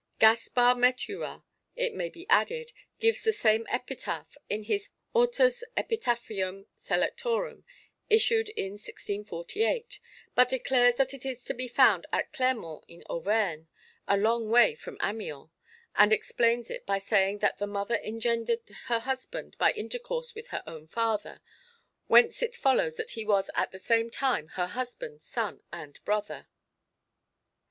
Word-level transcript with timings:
Gaspard 0.17 0.77
Meturas, 0.79 1.43
it 1.75 1.93
may 1.93 2.09
be 2.09 2.25
added, 2.27 2.71
gives 2.99 3.21
the 3.21 3.31
same 3.31 3.67
epitaph 3.69 4.35
in 4.49 4.63
his 4.63 4.89
Hortus 5.13 5.61
Epitaphiomm 5.77 6.65
Selectorum, 6.75 7.65
issued 8.09 8.49
in 8.49 8.71
1648, 8.71 9.99
but 10.33 10.49
declares 10.49 10.95
that 10.95 11.13
it 11.13 11.23
is 11.23 11.43
to 11.43 11.53
be 11.53 11.67
found 11.67 12.07
at 12.11 12.33
Clermont 12.33 12.83
in 12.87 13.03
Auvergne 13.11 13.67
a 14.07 14.17
long 14.17 14.49
way 14.49 14.73
from 14.73 14.97
Amiens 15.03 15.51
and 15.95 16.11
explains 16.11 16.71
it 16.71 16.83
by 16.87 16.97
saying 16.97 17.37
that 17.37 17.59
the 17.59 17.67
mother 17.67 17.97
engendered 17.97 18.67
her 18.85 19.01
husband 19.01 19.55
by 19.59 19.71
intercourse 19.71 20.33
with 20.33 20.47
her 20.47 20.63
own 20.65 20.87
father; 20.87 21.41
whence 22.07 22.41
it 22.41 22.55
follows 22.55 22.95
that 22.97 23.11
he 23.11 23.23
was 23.23 23.51
at 23.53 23.69
the 23.71 23.77
same 23.77 24.09
time 24.09 24.47
her 24.47 24.65
husband, 24.65 25.21
son 25.21 25.61
and 25.71 26.03
brother. 26.05 26.47